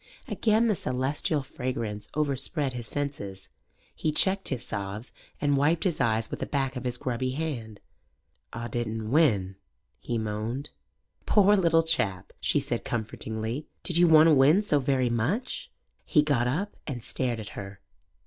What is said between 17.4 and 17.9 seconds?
her.